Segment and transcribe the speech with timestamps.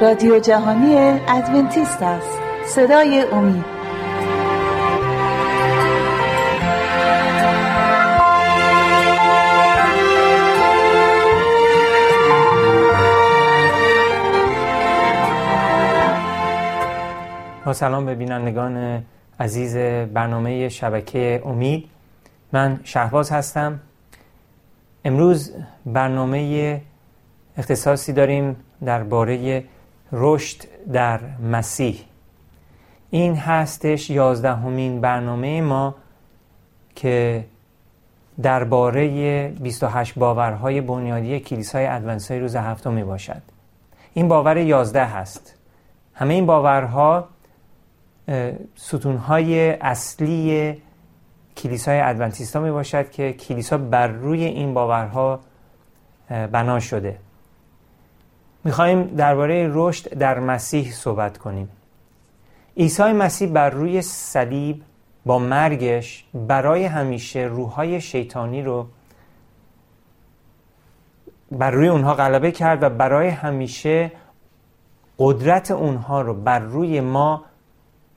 [0.00, 0.96] رادیو جهانی
[1.28, 2.38] ادونتیست است.
[2.66, 3.64] صدای امید.
[17.64, 19.04] با سلام به بینندگان
[19.40, 19.76] عزیز
[20.14, 21.88] برنامه شبکه امید.
[22.52, 23.80] من شهباز هستم.
[25.04, 25.52] امروز
[25.86, 26.80] برنامه
[27.56, 29.64] اختصاصی داریم درباره
[30.12, 30.62] رشد
[30.92, 31.20] در
[31.52, 32.00] مسیح.
[33.10, 35.94] این هستش یازدهمین برنامه ما
[36.94, 37.44] که
[38.42, 43.42] درباره 28 باورهای بنیادی کلیسای ادونسای روز هفتم می باشد.
[44.14, 45.54] این باور یازده هست.
[46.14, 47.28] همه این باورها
[48.76, 50.76] ستونهای اصلی
[51.56, 55.40] کلیسای ادونتیستا می باشد که کلیسا بر روی این باورها
[56.28, 57.18] بنا شده.
[58.64, 61.68] می‌خواهیم درباره رشد در مسیح صحبت کنیم.
[62.76, 64.82] عیسی مسیح بر روی صلیب
[65.26, 68.86] با مرگش برای همیشه روحهای شیطانی رو
[71.52, 74.12] بر روی اونها غلبه کرد و برای همیشه
[75.18, 77.44] قدرت اونها رو بر روی ما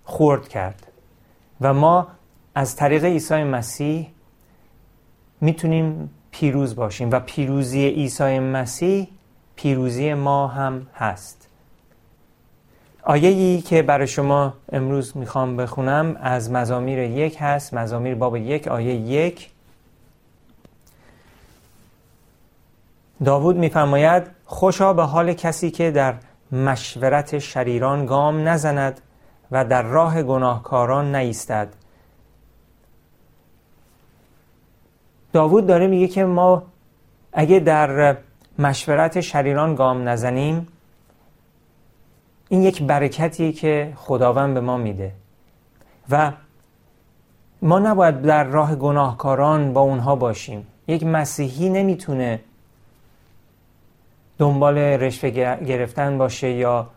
[0.03, 0.87] خورد کرد.
[1.61, 2.07] و ما
[2.55, 4.09] از طریق عیسی مسیح
[5.41, 9.07] می‌تونیم پیروز باشیم و پیروزی عیسی مسیح
[9.55, 11.47] پیروزی ما هم هست.
[13.03, 18.67] آیه ای که برای شما امروز می‌خوام بخونم از مزامیر یک هست مزامیر باب یک
[18.67, 19.49] آیه یک.
[23.25, 26.15] داوود میفرماید خوشا به حال کسی که در
[26.51, 29.01] مشورت شریران گام نزند
[29.51, 31.67] و در راه گناهکاران نیستد.
[35.33, 36.63] داوود داره میگه که ما
[37.33, 38.17] اگه در
[38.59, 40.67] مشورت شریران گام نزنیم
[42.49, 45.11] این یک برکتیه که خداوند به ما میده.
[46.09, 46.31] و
[47.61, 50.67] ما نباید در راه گناهکاران با اونها باشیم.
[50.87, 52.39] یک مسیحی نمی‌تونه
[54.37, 56.87] دنبال رشوه گرفتن باشه یا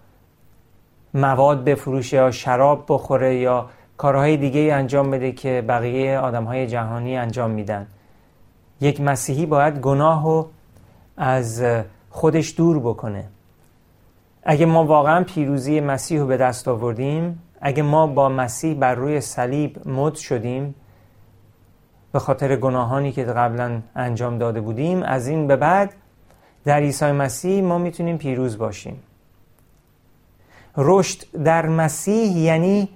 [1.15, 7.51] مواد بفروشه یا شراب بخوره یا کارهای دیگه انجام بده که بقیه آدمهای جهانی انجام
[7.51, 7.87] میدن.
[8.81, 10.45] یک مسیحی باید گناه و
[11.17, 11.65] از
[12.11, 13.25] خودش دور بکنه.
[14.43, 19.21] اگه ما واقعا پیروزی مسیح رو به دست آوردیم اگه ما با مسیح بر روی
[19.21, 20.75] صلیب مد شدیم
[22.13, 25.95] به خاطر گناهانی که قبلا انجام داده بودیم از این به بعد
[26.65, 29.03] در عیسی مسیح ما می‌تونیم پیروز باشیم.
[30.77, 32.89] رشد در مسیح یعنی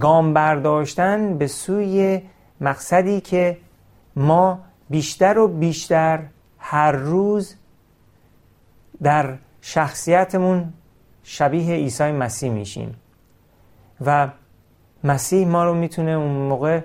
[0.00, 2.22] گام برداشتن به سوی
[2.60, 3.56] مقصدی که
[4.16, 4.58] ما
[4.90, 6.20] بیشتر و بیشتر
[6.70, 7.54] هر روز
[9.02, 10.72] در شخصیتمون
[11.22, 12.96] شبیه عیسی مسیح میشیم.
[14.06, 14.28] و
[15.04, 16.80] مسیح ما رو می‌تونه اون موقع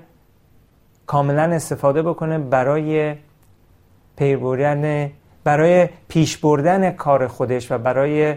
[1.07, 3.15] کاملا استفاده بکنه برای
[4.15, 5.11] پیر بردن
[5.43, 8.35] برای پیش بردن کار خودش و برای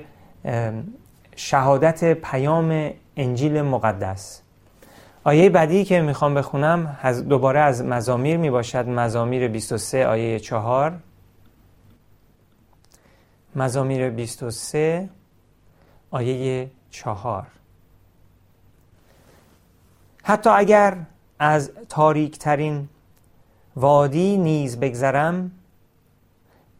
[1.36, 4.42] شهادت پیام انجیل مقدس.
[5.24, 6.96] آیه بعدی که می‌خوام بخونم
[7.28, 8.88] دوباره از مزامیر می‌باشد.
[8.88, 10.92] مزامیر 23 آیه 4
[13.56, 15.08] مزامیر 23
[16.10, 17.46] آیه 4
[20.22, 20.98] حتی اگر
[21.38, 22.88] از تاریک ترین
[23.76, 25.50] وادی نیز بگذرم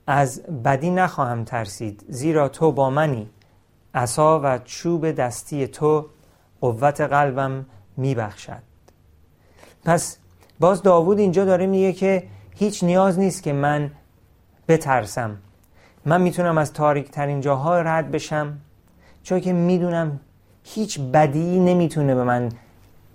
[0.07, 3.31] از بدی نخواهم ترسید زیرا تو با منی.
[3.95, 6.07] عصا و چوب دستی تو
[6.61, 8.63] قوت قلبم میبخشد.
[9.85, 10.19] پس
[10.61, 13.91] باز داوود اینجا داره میگه که هیچ نیاز نیست که من
[14.69, 15.37] بترسم.
[16.09, 18.59] من می‌تونم از تاریک ترین جاها رد بشم؟
[19.23, 20.21] چون که می‌دونم
[20.65, 22.49] هیچ بدی نمی‌تونه به من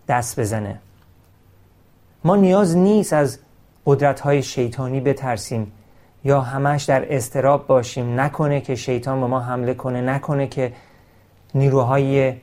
[0.07, 0.79] دست بزنه.
[2.23, 3.39] ما نیاز نیست از
[3.85, 5.71] قدرت های شیطانی بترسیم
[6.23, 8.19] یا همش در استراب باشیم.
[8.19, 10.73] نکنه که شیطان به ما حمله کنه نکنه که
[11.55, 12.33] نیروهای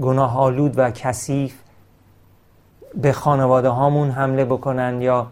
[0.00, 1.54] گناه آلود و کثیف
[2.94, 5.26] به خانواده هامون حمله بکنن یا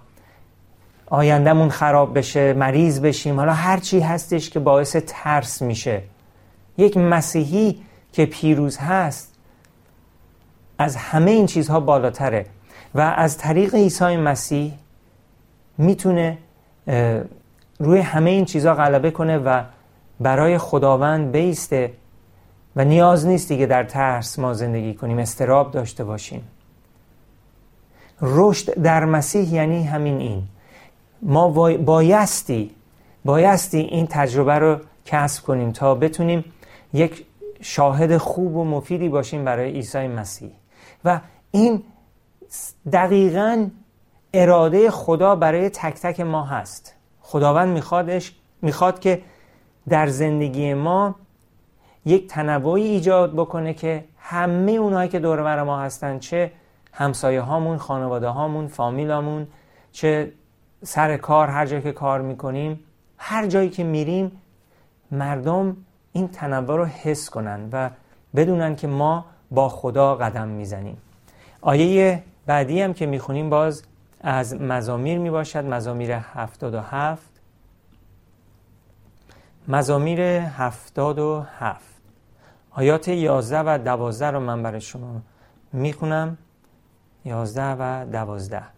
[1.06, 3.36] آیندهمون خراب بشه مریض بشیم.
[3.36, 6.02] حالا هر چی هستش که باعث ترس میشه.
[6.78, 7.82] یک مسیحی
[8.12, 9.34] که پیروز هست
[10.78, 12.46] از همه این چیزها بالاتره.
[12.94, 14.72] و از طریق عیسی مسیح
[15.78, 16.38] می‌تونه
[17.78, 19.62] روی همه این چیزها غلبه کنه و
[20.20, 21.92] برای خداوند بیسته
[22.76, 26.48] و نیاز نیست دیگه در ترس ما زندگی کنیم استراب داشته باشیم.
[28.20, 30.42] رشد در مسیح یعنی همین این.
[31.22, 32.70] ما بایستی
[33.24, 36.44] بایستی این تجربه رو کسب کنیم تا بتونیم
[36.92, 37.26] یک
[37.60, 40.50] شاهد خوب و مفیدی باشیم برای عیسی مسیح.
[41.04, 41.20] و
[41.50, 41.82] این
[42.92, 43.68] دقیقا
[44.34, 46.94] اراده خدا برای تک تک ما هست.
[47.20, 49.22] خداوند میخوادش می‌خواد که
[49.88, 51.14] در زندگی ما
[52.04, 56.52] یک تنوعی ایجاد بکنه که همه اونهایی که دور ما هستن چه
[56.92, 59.46] همسایه هامون خانواده هامون فامیلامون
[59.92, 60.32] چه
[60.84, 62.80] سر کار هر جایی که کار می‌کنیم
[63.18, 64.32] هر جایی که میریم
[65.10, 65.76] مردم
[66.12, 67.90] این تنوع رو حس کنن و
[68.36, 70.96] بدونن که ما با خدا قدم می‌زنیم.
[71.60, 73.82] آیه بعدی هم که می‌خونیم باز
[74.20, 77.22] از مزامیر می‌باشد مزامیر 77
[79.68, 81.84] مزامیر 77
[82.70, 85.20] آیات 11 و 12 رو من برای شما
[85.72, 86.38] می‌خونم.
[87.24, 88.75] 11 و 12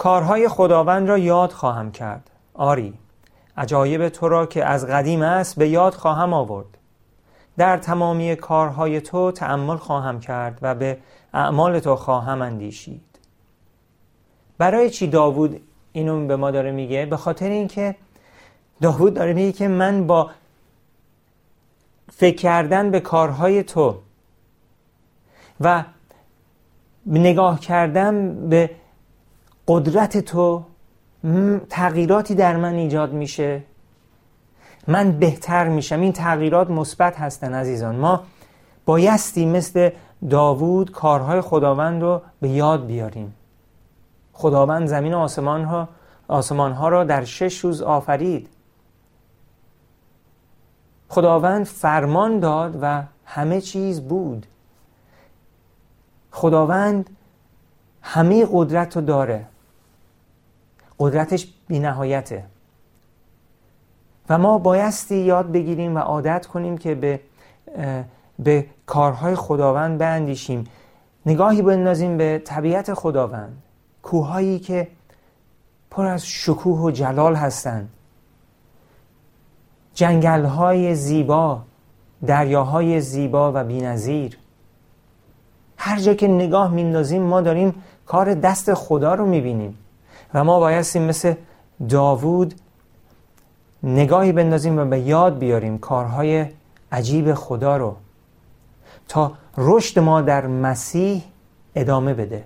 [0.00, 2.30] کارهای خداوند را یاد خواهم کرد.
[2.54, 2.94] آری
[3.56, 6.66] عجایب تو را که از قدیم است به یاد خواهم آورد.
[7.56, 10.98] در تمامی کارهای تو تأمل خواهم کرد و به
[11.34, 13.18] اعمال تو خواهم اندیشید.
[14.58, 15.60] برای چی داوود
[15.92, 17.96] اینو به ما داره میگه؟ به خاطر اینکه
[18.82, 20.30] داوود داره میگه که من با
[22.12, 23.98] فکر کردن به کارهای تو
[25.60, 25.84] و
[27.06, 28.70] نگاه کردن به
[29.70, 30.62] قدرت تو
[31.68, 33.62] تغییراتی در من ایجاد میشه.
[34.88, 36.00] من بهتر میشم.
[36.00, 37.96] این تغییرات مثبت هستن عزیزان.
[37.96, 38.22] ما
[38.84, 39.90] بایستی مثل
[40.30, 43.34] داوود کارهای خداوند رو به یاد بیاریم.
[44.32, 45.88] خداوند زمین آسمان ها,
[46.28, 48.48] آسمان ها را در شش روز آفرید.
[51.08, 54.46] خداوند فرمان داد و همه چیز بود.
[56.30, 57.10] خداوند
[58.02, 59.46] همه قدرت رو داره.
[61.00, 62.44] قدرتش بی نهایته
[64.28, 67.20] و ما بایستی یاد بگیریم و عادت کنیم که به,
[68.38, 70.64] به کارهای خداوند بندیشیم.
[71.26, 73.62] نگاهی بندازیم به طبیعت خداوند.
[74.02, 74.88] کوههایی که
[75.90, 77.88] پر از شکوه و جلال هستند.
[79.94, 81.62] جنگلهای زیبا
[82.26, 84.38] دریاهای زیبا و بینظیر.
[85.76, 87.74] هر جا که نگاه میندازیم ما داریم
[88.06, 89.78] کار دست خدا رو می‌بینیم.
[90.34, 91.34] و ما بایستیم مثل
[91.88, 92.54] داوود
[93.82, 96.46] نگاهی بندازیم و به یاد بیاریم کارهای
[96.92, 97.96] عجیب خدا رو
[99.08, 101.22] تا رشد ما در مسیح
[101.74, 102.44] ادامه بده.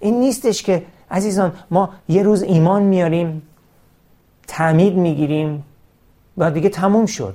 [0.00, 3.42] این نیستش که عزیزان ما یه روز ایمان میاریم
[4.46, 5.64] تعمید می‌گیریم
[6.38, 7.34] و دیگه تموم شد.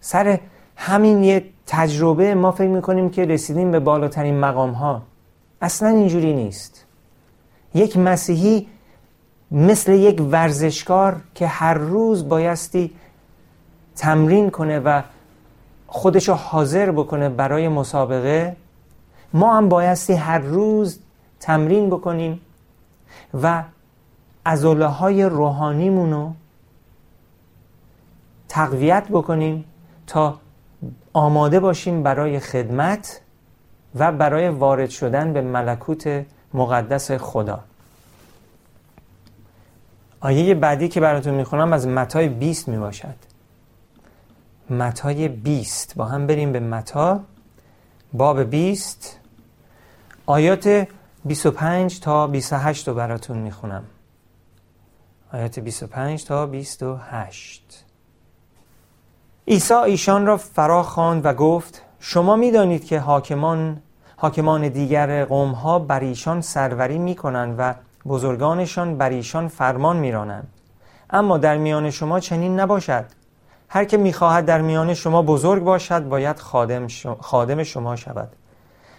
[0.00, 0.40] سر
[0.76, 5.02] همین یه تجربه ما فکر می‌کنیم که رسیدیم به بالاترین مقام ها
[5.60, 6.85] اصلا اینجوری نیست.
[7.76, 8.66] یک مسیحی
[9.50, 12.90] مثل یک ورزشکار که هر روز بایستی
[13.96, 15.02] تمرین کنه و
[15.86, 18.56] خودشو حاضر بکنه برای مسابقه
[19.32, 20.98] ما هم بایستی هر روز
[21.40, 22.40] تمرین بکنیم
[23.42, 23.62] و
[24.44, 26.32] ازوله های روحانیمون رو
[28.48, 29.64] تقویت بکنیم
[30.06, 30.38] تا
[31.12, 33.20] آماده باشیم برای خدمت
[33.94, 36.24] و برای وارد شدن به ملکوت
[36.56, 37.60] مقدس خدا.
[40.20, 43.14] آیه بعدی که براتون می‌خونم از متای 20 می‌باشد.
[44.70, 47.20] متای 20 با هم بریم به متا.
[48.12, 49.18] باب 20
[50.26, 50.88] آیات
[51.24, 53.84] 25 تا 28 رو براتون می‌خونم.
[55.32, 57.84] آیات 25 تا 28
[59.48, 63.82] عیسی ایشان را فرا خواند و گفت شما می‌دانید که حاکمان
[64.16, 67.74] حاکمان دیگر قوم ها بر ایشان سروری می کنند و
[68.08, 70.48] بزرگانشان بر ایشان فرمان میرانند.
[71.10, 73.04] اما در میان شما چنین نباشد.
[73.68, 76.86] هر که می‌خواهد در میان شما بزرگ باشد باید خادم,
[77.20, 78.28] خادم شما شود.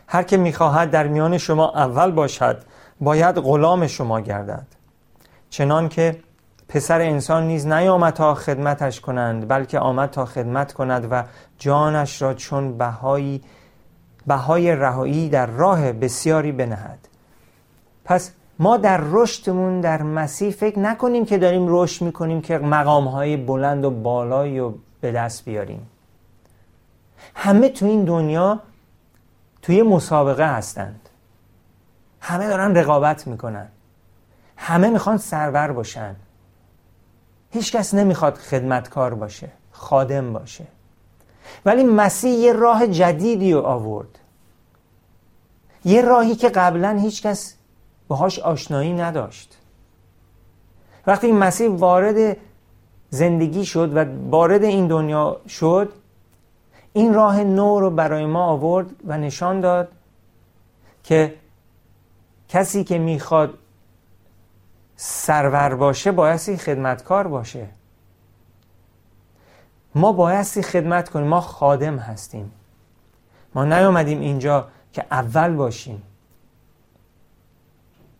[0.07, 2.63] هر که می‌خواهد در میان شما اول باشد
[3.01, 4.67] باید غلام شما گردد.
[5.49, 6.19] چنان که
[6.69, 11.23] پسر انسان نیز نیامد تا خدمتش کنند بلکه آمد تا خدمت کند و
[11.57, 13.41] جانش را چون بهایی
[14.27, 17.07] بهای رهایی در راه بسیاری بنهد.
[18.05, 23.37] پس ما در رشدمون در مسیح فکر نکنیم که داریم رشد می‌کنیم که مقام های
[23.37, 25.89] بلند و بالایی رو به دست بیاریم.
[27.35, 28.59] همه تو این دنیا
[29.61, 31.09] توی مسابقه هستند.
[32.21, 33.67] همه دارن رقابت می‌کنن.
[34.57, 36.15] همه می‌خوان سرور باشن.
[37.51, 40.65] هیچکس نمی‌خواد خدمتکار باشه خادم باشه.
[41.65, 44.19] ولی مسیح یه راه جدیدی رو آورد.
[45.85, 47.55] یه راهی که قبلا هیچکس
[48.07, 49.57] باهاش آشنایی نداشت.
[51.07, 52.37] وقتی مسیح وارد
[53.09, 55.93] زندگی شد و وارد این دنیا شد
[56.93, 59.87] این راه نو رو برای ما آورد و نشان داد
[61.03, 61.35] که
[62.49, 63.53] کسی که می‌خواد
[64.95, 67.67] سرور باشه بایستی خدمتکار باشه.
[69.97, 71.27] ما بایستی خدمت کنیم.
[71.27, 72.51] ما خادم هستیم.
[73.55, 76.03] ما نیومدیم اینجا که اول باشیم.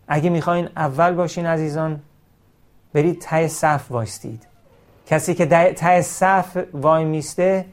[0.08, 2.00] اگه می‌خواین اول باشین عزیزان
[2.94, 4.48] برید ته صف وایستید.
[5.08, 7.66] کسی که ته صف وای میسته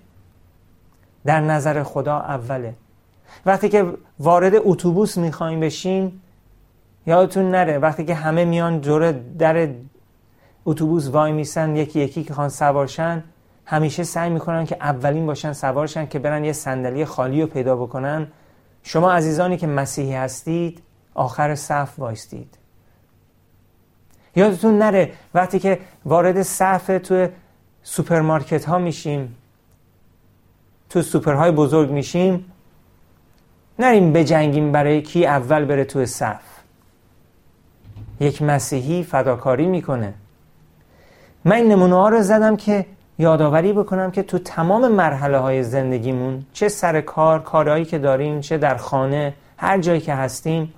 [1.24, 2.74] در نظر خدا اوله.
[3.46, 6.20] وقتی که وارد اتوبوس می‌خوایم بشین
[7.06, 9.68] یادتون نره وقتی که همه میان جور در
[10.66, 13.24] اتوبوس وای میسن یکی یکی که خان سوارشن
[13.66, 18.26] همیشه سعی می‌کنن که اولین باشن سوارشن که برن یه صندلی خالی رو پیدا بکنن.
[18.82, 20.82] شما عزیزانی که مسیحی هستید
[21.14, 22.58] آخر صف وایستید.
[24.36, 27.28] یادتون نره وقتی که وارد صف تو
[27.82, 29.36] سوپرمارکت ها میشیم
[30.90, 32.52] تو سوپرهای بزرگ میشیم
[33.78, 36.42] نریم بجنگیم برای کی اول بره تو صف.
[38.20, 40.14] یک مسیحی فداکاری می‌کنه.
[41.44, 42.86] من نمونه ها رو زدم که
[43.18, 48.58] یادآوری بکنم که تو تمام مرحله های زندگیمون چه سر کار کارهایی که داریم چه
[48.58, 50.74] در خانه هر جایی که هستیم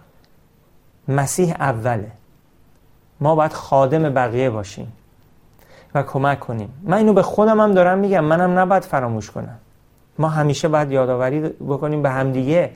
[1.08, 2.10] مسیح اوله.
[3.20, 4.92] ما باید خادم بقیه باشیم
[5.94, 6.68] و کمک کنیم.
[6.82, 8.24] من اینو به خودم هم دارم میگم.
[8.24, 9.58] منم نباید فراموش کنم.
[10.18, 12.70] ما همیشه باید یادآوری بکنیم به همدیگه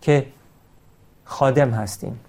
[0.00, 0.26] که
[1.24, 2.20] خادم هستیم.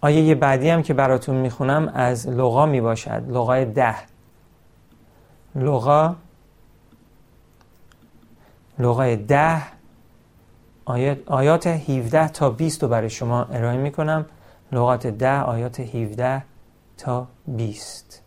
[0.00, 3.22] آیه بعدی هم که براتون می‌خونم از لغا می‌باشد.
[3.28, 4.11] لغای ده.
[5.54, 6.16] لغا
[8.78, 9.62] لغای ده
[10.84, 14.26] آیات, آیات 17 تا 20 رو برای شما ارائه می‌کنم.
[14.72, 16.42] لغات ده آیات 17
[16.98, 18.22] تا 20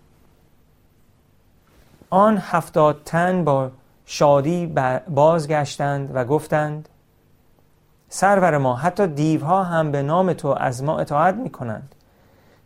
[2.10, 3.72] آن هفتاد تن با
[4.06, 4.74] شادی
[5.08, 6.90] بازگشتند و گفتند
[8.10, 11.95] سرور ما حتی دیوها هم به نام تو از ما اطاعت می کنند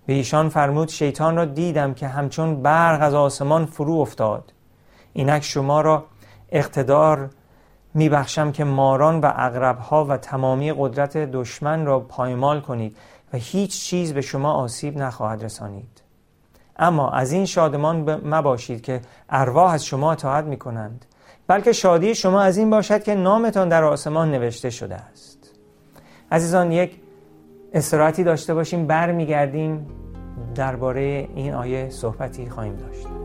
[0.09, 4.53] به ایشان فرمود شیطان را دیدم که همچون برق از آسمان فرو افتاد.
[5.13, 6.05] اینک شما را
[6.49, 7.29] اقتدار
[7.93, 12.97] میبخشم که ماران و اغربها و تمامی قدرت دشمن را پایمال کنید
[13.33, 16.01] و هیچ چیز به شما آسیب نخواهد رسانید.
[16.79, 21.05] اما از این شادمان مباشید که ارواح از شما اطاعت می کنند
[21.47, 25.49] بلکه شادی شما از این باشد که نامتان در آسمان نوشته شده است.
[26.31, 26.99] عزیزان یک
[27.73, 29.87] استراحتی داشته باشیم برمیگردیم
[30.55, 33.18] درباره این آیه صحبتی خواهیم داشت.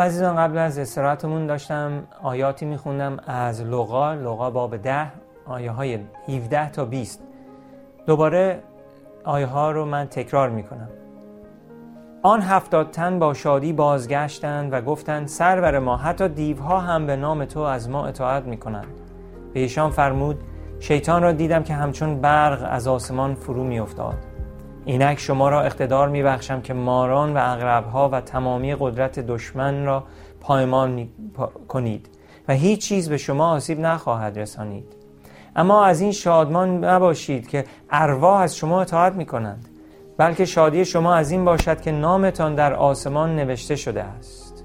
[0.00, 5.12] عزیزان قبل از استراحتمون داشتم آیاتی میخوندم از لغا لغا باب ده
[5.46, 7.22] آیه های 17 تا 20
[8.06, 8.62] دوباره
[9.24, 10.88] آیه ها رو من تکرار می‌کنم.
[12.22, 17.44] آن هفتاد تن با شادی بازگشتند و گفتند سرور ما حتی دیوها هم به نام
[17.44, 18.86] تو از ما اطاعت می‌کنند.
[19.54, 20.38] به ایشان فرمود
[20.80, 24.29] شیطان را دیدم که همچون برق از آسمان فرو میافتاد.
[24.84, 30.04] اینک شما را اقتدار می بخشم که ماران و اغربها و تمامی قدرت دشمن را
[30.40, 31.08] پایمان
[31.68, 32.08] کنید
[32.48, 34.84] و هیچ چیز به شما آسیب نخواهد رسانید.
[35.56, 39.68] اما از این شادمان نباشید که ارواح از شما اطاعت می کنند
[40.16, 44.64] بلکه شادی شما از این باشد که نامتان در آسمان نوشته شده است.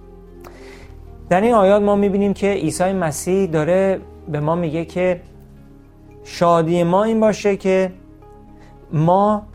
[1.30, 5.22] در این آیات ما بینیم که عیسی مسیح داره به ما میگه که
[6.24, 7.92] شادی ما این باشه که
[8.94, 9.48] ما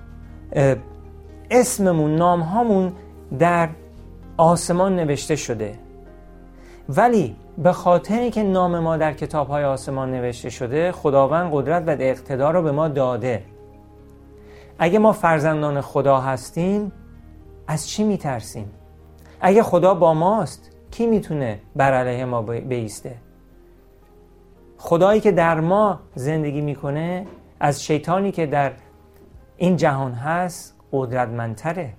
[1.51, 2.93] اسممون نام هامون
[3.39, 3.69] در
[4.37, 5.79] آسمان نوشته شده.
[6.89, 11.91] ولی به خاطر که نام ما در کتاب های آسمان نوشته شده خداوند قدرت و
[11.91, 13.43] اقتدار رو به ما داده.
[14.79, 16.93] اگه ما فرزندان خدا هستیم
[17.67, 18.71] از چی میترسیم؟
[19.41, 23.15] اگه خدا با ماست کی می‌تونه بر علیه ما بیسته؟
[24.79, 27.27] خدایی که در ما زندگی می‌کنه
[27.61, 28.73] از شیطانی که در
[29.61, 31.93] این جهان هست قدرتمندتره.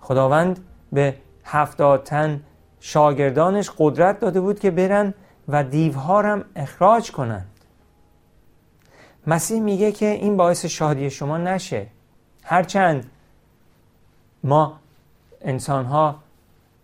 [0.00, 2.40] خداوند به هفتاد تن
[2.80, 5.14] شاگردانش قدرت داده بود که برن
[5.48, 7.46] و دیوها هم اخراج کنند.
[9.26, 11.86] مسیح میگه که این باعث شادی شما نشه.
[12.42, 13.10] هرچند
[14.44, 14.78] ما
[15.40, 16.16] انسان ها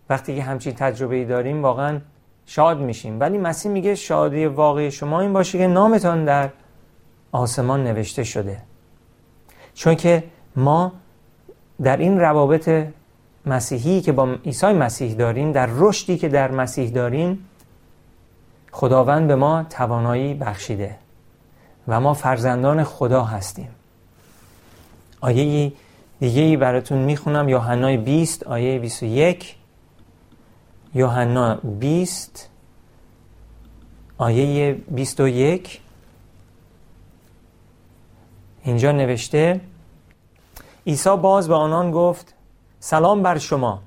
[0.09, 1.99] وقتی که همچین تجربه ای داریم واقعا
[2.45, 3.19] شاد میشیم.
[3.19, 6.49] ولی مسیح میگه شادی واقعی شما این باشه که نامتان در
[7.31, 8.72] آسمان نوشته شده.
[9.73, 10.23] چون که
[10.55, 10.91] ما
[11.81, 12.87] در این روابط
[13.45, 17.49] مسیحی که با عیسی مسیح داریم در رشدی که در مسیح داریم
[18.71, 20.95] خداوند به ما توانایی بخشیده
[21.87, 23.69] و ما فرزندان خدا هستیم.
[25.21, 25.73] آیه
[26.19, 29.55] دیگه ای براتون می‌خونم یوحنا 20 آیه 21
[30.95, 32.49] یوحنا 20
[34.17, 35.79] آیه 21
[38.63, 39.61] اینجا نوشته
[40.87, 42.33] عیسی باز به آنان گفت
[42.79, 43.81] سلام بر شما.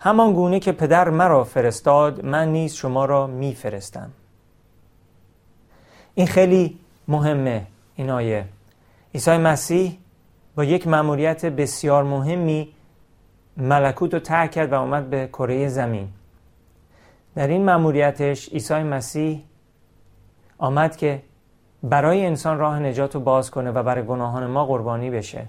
[0.00, 4.10] همان گونه که پدر مرا فرستاد من نیز شما را میفرستم.
[6.14, 8.44] این خیلی مهمه این آیه.
[9.14, 9.98] عیسی مسیح
[10.54, 12.68] با یک مأموریت بسیار مهمی
[13.56, 16.08] ملکوت رو ترک کرد و آمد به کره زمین.
[17.34, 19.42] در این مأموریتش عیسی مسیح
[20.58, 21.22] آمد که
[21.82, 25.46] برای انسان راه نجات رو باز کنه و برای گناهان ما قربانی بشه.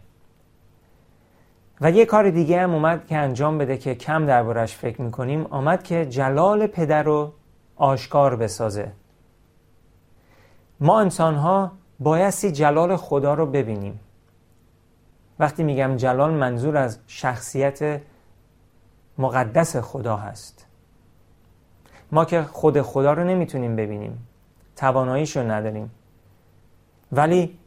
[1.82, 5.46] و یه کار دیگه هم اومد که انجام بده که کم دربارش فکر می‌کنیم.
[5.50, 7.34] آمد که جلال پدر رو
[7.76, 8.92] آشکار بسازه.
[10.80, 14.00] ما انسان ها بایستی جلال خدا رو ببینیم.
[15.40, 18.02] وقتی میگم جلال منظور از شخصیت
[19.18, 20.66] مقدس خدا هست.
[22.12, 24.28] ما که خود خدا رو نمی‌تونیم ببینیم.
[24.76, 25.92] تواناییش رو نداریم.
[27.12, 27.58] ولی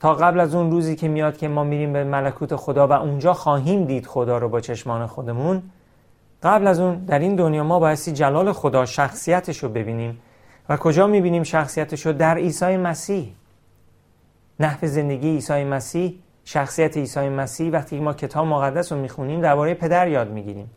[0.00, 3.32] تا قبل از اون روزی که میاد که ما میریم به ملکوت خدا و اونجا
[3.32, 5.62] خواهیم دید خدا رو با چشمان خودمون
[6.42, 10.20] قبل از اون در این دنیا ما بایستی جلال خدا شخصیتش رو ببینیم.
[10.68, 13.32] و کجا می‌بینیم شخصیتش رو در عیسی مسیح.
[14.60, 17.72] نحو زندگی عیسی مسیح شخصیت عیسی مسیح.
[17.72, 20.70] وقتی ما کتاب مقدس رو می‌خونیم درباره پدر یاد می‌گیریم.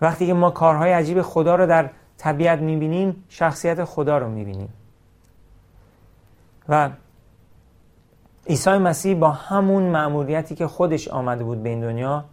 [0.00, 4.68] وقتی که ما کارهای عجیب خدا رو در طبیعت می‌بینیم شخصیت خدا رو می‌بینیم.
[6.68, 6.90] و
[8.46, 12.24] عیسی مسیح با همون مأموریتی که خودش آمده بود به این دنیا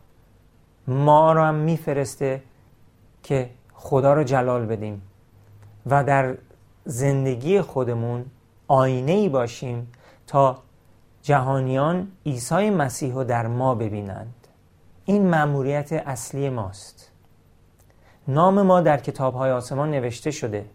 [0.88, 2.42] ما رو هم میفرسته
[3.24, 5.02] که خدا رو جلال بدیم
[5.86, 6.38] و در
[6.86, 8.26] زندگی خودمون
[8.68, 9.92] آینه ای باشیم
[10.28, 10.58] تا
[11.22, 14.34] جهانیان عیسی مسیح رو در ما ببینند.
[15.06, 17.12] این مأموریت اصلی ماست.
[18.28, 20.66] نام ما در کتاب های آسمان نوشته شده.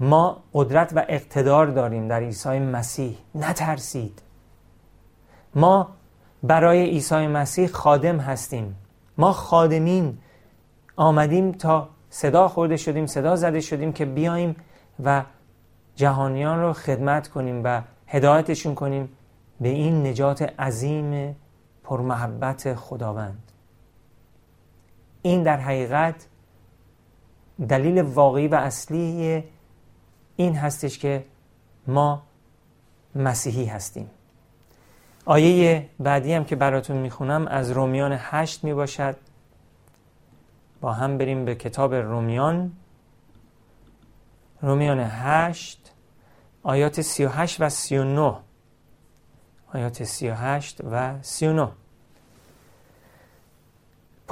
[0.00, 3.16] ما قدرت و اقتدار داریم در عیسی مسیح.
[3.34, 4.22] نترسید.
[5.54, 5.88] ما
[6.42, 8.76] برای عیسی مسیح خادم هستیم.
[9.18, 10.18] ما خادمین.
[10.96, 14.56] آمدیم تا صدا خورده شدیم صدا زده شدیم که بیایم
[15.04, 15.24] و
[15.96, 19.08] جهانیان رو خدمت کنیم و هدایتشون کنیم
[19.60, 21.36] به این نجات عظیم
[21.84, 23.52] پرمحبت خداوند.
[25.22, 26.26] این در حقیقت
[27.68, 29.44] دلیل واقعی و اصلی
[30.36, 31.24] این هستش که
[31.86, 32.22] ما
[33.14, 34.10] مسیحی هستیم.
[35.24, 39.16] آیه بعدی هم که براتون می‌خونم از رومیان هشت می‌باشد.
[40.80, 42.72] با هم بریم به کتاب رومیان.
[44.60, 45.92] رومیان هشت
[46.62, 48.38] آیات سی و هشت و سی و نو
[49.72, 51.70] آیات سی و هشت و سی و نو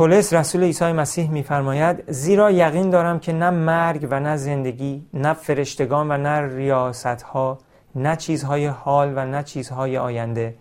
[0.00, 5.32] پولس رسول عیسی مسیح میفرماید زیرا یقین دارم که نه مرگ و نه زندگی نه
[5.32, 7.58] فرشتگان و نه ریاست ها
[7.94, 10.54] نه چیزهای حال و نه چیزهای آینده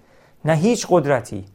[0.46, 1.46] نه هیچ قدرتی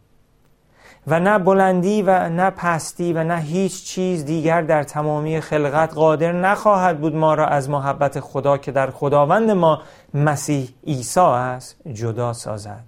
[1.07, 6.33] و نه بلندی و نه پستی و نه هیچ چیز دیگر در تمامی خلقت قادر
[6.33, 9.83] نخواهد بود ما را از محبت خدا که در خداوند ما
[10.14, 12.85] مسیح عیسی است جدا سازد.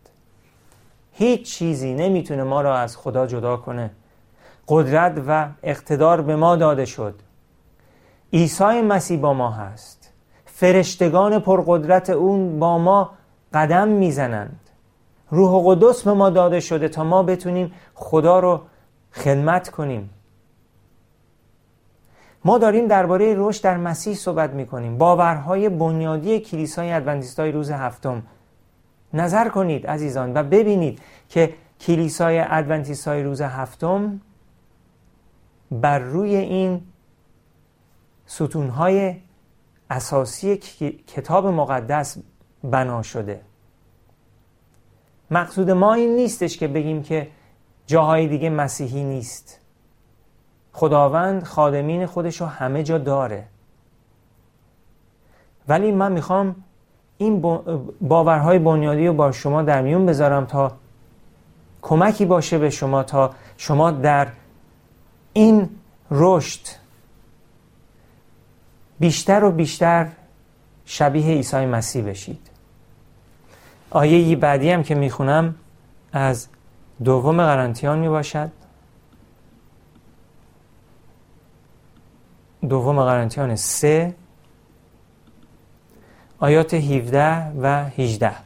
[1.12, 3.90] هیچ چیزی نمی‌تونه ما را از خدا جدا کنه.
[4.68, 7.14] قدرت و اقتدار به ما داده شد.
[8.32, 10.12] عیسی مسیح با ما هست.
[10.44, 13.10] فرشتگان پرقدرت اون با ما
[13.54, 14.60] قدم می‌زنند.
[15.30, 18.60] روح قدس به ما داده شده تا ما بتونیم خدا رو
[19.12, 20.10] خدمت کنیم.
[22.44, 24.98] ما داریم درباره رشد در مسیح صحبت می‌کنیم.
[24.98, 28.22] باورهای بنیادی کلیسای ادونتیستای روز هفتم.
[29.14, 34.20] نظر کنید عزیزان و ببینید که کلیسای ادونتیست های روز هفتم
[35.70, 36.82] بر روی این
[38.26, 39.16] ستونهای
[39.90, 40.56] اساسی
[41.06, 42.18] کتاب مقدس
[42.64, 43.40] بنا شده.
[45.30, 47.28] مقصود ما این نیستش که بگیم که
[47.86, 49.60] جاهای دیگه مسیحی نیست.
[50.72, 53.44] خداوند خادمین خودش رو همه جا داره.
[55.68, 56.56] ولی من می‌خوام
[57.18, 57.40] این
[58.00, 60.72] باورهای بنیادی رو با شما در میون بذارم تا
[61.82, 64.28] کمکی باشه به شما تا شما در
[65.36, 65.70] این
[66.10, 66.60] رشد
[69.00, 70.08] بیشتر و بیشتر
[70.84, 72.50] شبیه عیسی مسیح بشید.
[73.90, 75.54] آیه بعدی هم که می‌خونم
[76.12, 76.48] از
[77.04, 78.50] دوم قرنتیان می‌باشد.
[82.68, 84.14] دوم قرنتیان سه
[86.38, 88.45] آیات 17 و 18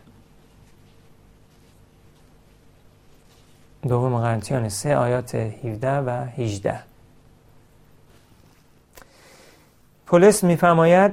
[3.88, 6.80] دوم قرنتیان سه آیات 17 و 18
[10.06, 11.12] پولس میفرماید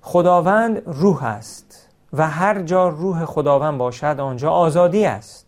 [0.00, 5.46] خداوند روح است و هر جا روح خداوند باشد آنجا آزادی است.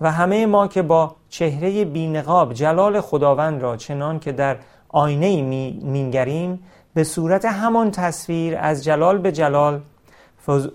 [0.00, 4.56] و همه ما که با چهره بینقاب جلال خداوند را چنان که در
[4.88, 5.42] آینه
[5.82, 6.62] مینگریم
[6.94, 9.80] به صورت همان تصویر از جلال به جلال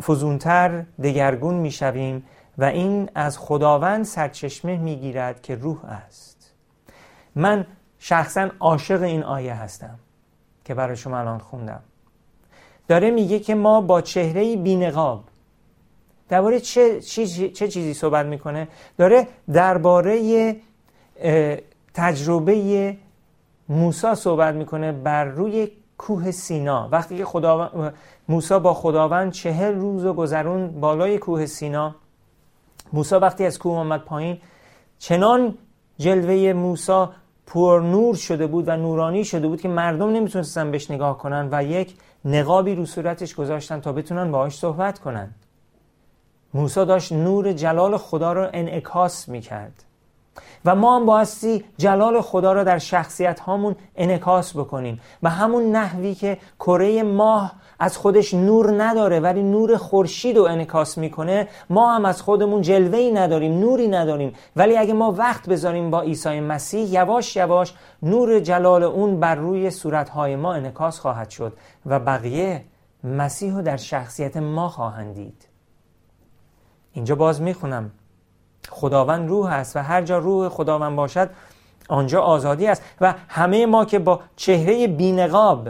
[0.01, 2.23] فزونتر دگرگون می‌شویم
[2.58, 6.52] و این از خداوند سرچشمه می‌گیرد که روح است.
[7.36, 7.65] من
[8.00, 10.00] شخصا عاشق این آیه هستم
[10.65, 11.80] که برای شما الان خوندم.
[12.88, 15.24] داره میگه که ما با چهره بینقاب
[16.30, 20.56] درباره چه،, چه،, چه چیزی صحبت می‌کنه؟ داره درباره
[21.94, 22.98] تجربه
[23.70, 26.89] موسی صحبت می‌کنه بر روی کوه سینا.
[26.91, 27.94] وقتی که خداوند
[28.30, 31.96] موسی با خداوند چهل روز و گذرون بالای کوه سینا
[32.93, 34.38] موسی وقتی از کوه آمد پایین
[35.00, 35.58] چنان
[35.98, 37.06] جلوه موسی
[37.48, 41.63] پر نور شده بود و نورانی شده بود که مردم نمی‌تونستن بهش نگاه کنن و
[41.63, 45.32] یک نقابی رو صورتش گذاشتن تا بتونن باهاش صحبت کنن.
[46.54, 49.85] موسی داشت نور جلال خدا رو انعکاس می‌کرد.
[50.65, 55.01] و ما هم بایستی جلال خدا را در شخصیت هامون انکاس بکنیم.
[55.23, 60.97] و همون نحوی که کره ماه از خودش نور نداره ولی نور خورشید رو انکاس
[60.97, 64.34] می‌کنه ما هم از خودمون جلوه نداریم نوری نداریم.
[64.56, 67.73] ولی اگه ما وقت بذاریم با عیسی مسیح یواش یواش
[68.04, 71.54] نور جلال اون بر روی صورتهای ما انکاس خواهد شد
[71.86, 72.65] و بقیه
[73.04, 75.47] مسیح رو در شخصیت ما خواهند دید.
[76.93, 77.91] اینجا باز می‌خونم.
[78.69, 81.30] خداوند روح است و هر جا روح خداوند باشد
[81.89, 82.82] آنجا آزادی است.
[83.01, 85.69] و همه ما که با چهره بینقاب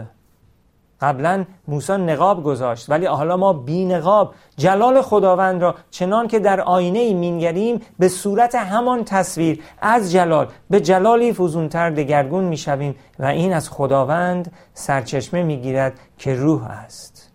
[1.00, 7.14] قبلا موسی نقاب گذاشت ولی حالا ما بینقاب جلال خداوند را چنان که در آینه
[7.14, 13.70] مینگریم به صورت همان تصویر از جلال به جلالی فزونتر دگرگون می‌شویم و این از
[13.70, 17.30] خداوند سرچشمه می‌گیرد که روح است.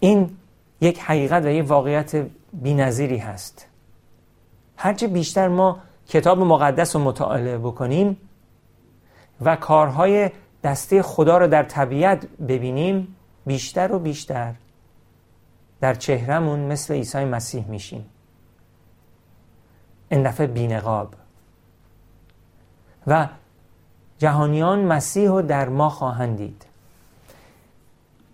[0.00, 0.30] این
[0.80, 3.66] یک حقیقت و یک واقعیت بینظیری هست.
[4.76, 8.16] هرچه بیشتر ما کتاب مقدس رو مطالعه بکنیم
[9.40, 10.30] و کارهای
[10.64, 14.54] دسته خدا رو در طبیعت ببینیم بیشتر و بیشتر
[15.80, 18.04] در چهرمون مثل عیسی مسیح میشیم.
[20.08, 21.14] این دفعه بینقاب.
[23.06, 23.28] و
[24.18, 26.66] جهانیان مسیح رو در ما خواهند دید.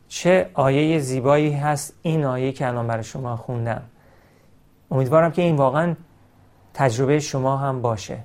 [0.08, 3.82] چه آیه زیبایی هست این آیه که الان برای شما خوندم.
[4.90, 5.94] امیدوارم که این واقعا
[6.74, 8.18] تجربه شما هم باشه.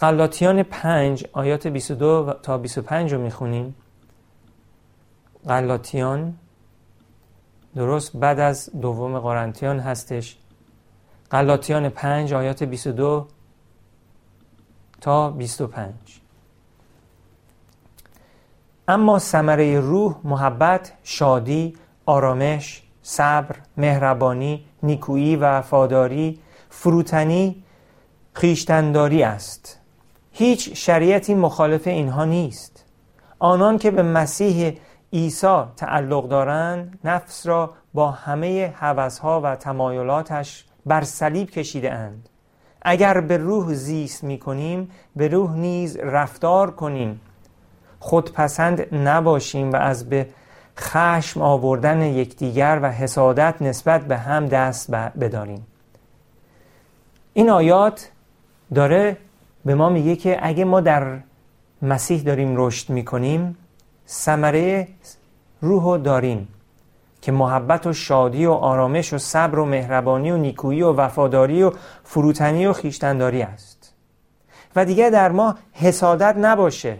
[0.00, 3.74] قلاتیان پنج آیات 22 تا 25 رو می‌خونیم.
[5.46, 6.34] قلاتیان
[7.76, 10.36] درست بعد از دوم قرنتیان هستش.
[11.30, 13.28] قلاتیان پنج آیات 22
[15.00, 15.94] تا 25
[18.88, 21.76] اما ثمره روح محبت شادی
[22.06, 26.38] آرامش صبر مهربانی نیکویی و وفاداری
[26.70, 27.64] فروتنی
[28.32, 29.80] خیشتنداری است.
[30.32, 32.84] هیچ شریعتی مخالف اینها نیست.
[33.38, 34.78] آنان که به مسیح
[35.12, 42.28] عیسی تعلق دارند نفس را با همه حوثها و تمایلاتش بر صلیب کشیده اند.
[42.82, 47.20] اگر به روح زیست می کنیم به روح نیز رفتار کنیم.
[48.00, 50.26] خودپسند نباشیم و از به
[50.78, 55.66] خشم آوردن یکدیگر و حسادت نسبت به هم دست بداریم.
[57.32, 58.10] این آیات
[58.74, 59.16] داره
[59.64, 61.18] به ما میگه که اگه ما در
[61.82, 63.56] مسیح داریم رشد می‌کنیم
[64.08, 64.88] ثمره
[65.60, 66.48] روح رو داریم
[67.22, 71.72] که محبت و شادی و آرامش و صبر و مهربانی و نیکویی و وفاداری و
[72.04, 73.94] فروتنی و خیشتنداری است.
[74.76, 76.98] و دیگه در ما حسادت نباشه.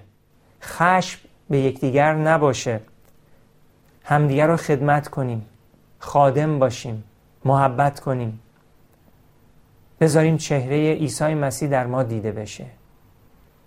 [0.63, 2.81] خشم به یکدیگر نباشه.
[4.09, 5.47] همدیگر رو خدمت کنیم.
[5.99, 7.05] خادم باشیم.
[7.45, 8.41] محبت کنیم.
[10.01, 12.67] بذاریم چهره عیسی مسیح در ما دیده بشه.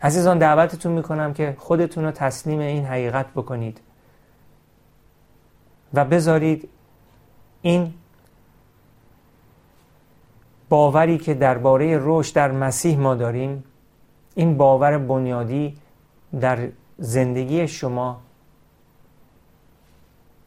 [0.01, 3.81] عزیزان دعوتتون می‌کنم که خودتون رو تسلیم این حقیقت بکنید.
[5.93, 6.69] و بذارید
[7.61, 7.93] این
[10.69, 13.63] باوری که درباره رشد در مسیح ما داریم
[14.35, 15.77] این باور بنیادی
[16.39, 18.21] در زندگی شما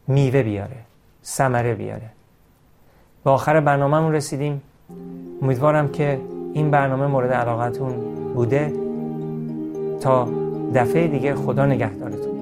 [0.07, 0.77] میوه بیاره
[1.23, 2.09] ثمره بیاره.
[3.23, 4.61] به آخر برنامهمون رسیدیم.
[5.41, 6.19] امیدوارم که
[6.53, 7.93] این برنامه مورد علاقتون
[8.33, 8.73] بوده.
[10.01, 10.29] تا
[10.75, 12.32] دفعه دیگه خدا نگهدارتون.